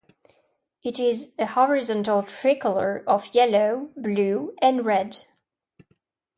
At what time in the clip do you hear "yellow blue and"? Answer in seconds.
3.35-4.83